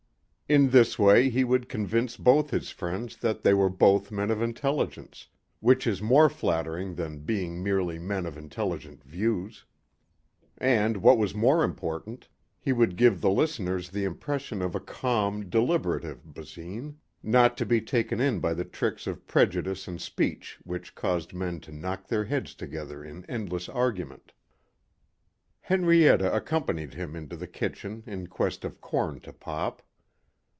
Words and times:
In 0.49 0.71
this 0.71 0.99
way 0.99 1.29
he 1.29 1.45
would 1.45 1.69
convince 1.69 2.17
both 2.17 2.49
his 2.49 2.71
friends 2.71 3.15
that 3.15 3.41
they 3.41 3.53
were 3.53 3.69
both 3.69 4.11
men 4.11 4.29
of 4.29 4.41
intelligence, 4.41 5.29
which 5.61 5.87
is 5.87 6.01
more 6.01 6.27
flattering 6.27 6.95
than 6.95 7.19
being 7.19 7.63
merely 7.63 7.97
men 7.97 8.25
of 8.25 8.35
intelligent 8.35 9.01
views. 9.05 9.63
And, 10.57 10.97
what 10.97 11.17
was 11.17 11.33
more 11.33 11.63
important, 11.63 12.27
he 12.59 12.73
would 12.73 12.97
give 12.97 13.21
the 13.21 13.29
listeners 13.29 13.91
the 13.91 14.03
impression 14.03 14.61
of 14.61 14.75
a 14.75 14.81
calm, 14.81 15.49
deliberative 15.49 16.25
Basine, 16.33 16.97
not 17.23 17.55
to 17.55 17.65
be 17.65 17.79
taken 17.79 18.19
in 18.19 18.41
by 18.41 18.53
the 18.53 18.65
tricks 18.65 19.07
of 19.07 19.25
prejudice 19.27 19.87
and 19.87 20.01
speech 20.01 20.59
which 20.65 20.95
caused 20.95 21.33
men 21.33 21.61
to 21.61 21.71
knock 21.71 22.07
their 22.07 22.25
heads 22.25 22.53
together 22.55 23.01
in 23.05 23.23
endless 23.29 23.69
argument. 23.69 24.33
Henrietta 25.61 26.35
accompanied 26.35 26.93
him 26.93 27.15
into 27.15 27.37
the 27.37 27.47
kitchen 27.47 28.03
in 28.05 28.27
quest 28.27 28.65
of 28.65 28.81
corn 28.81 29.21
to 29.21 29.31
pop. 29.31 29.81